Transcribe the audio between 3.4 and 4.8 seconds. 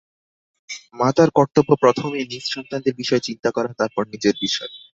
করা, তারপর নিজের বিষয়।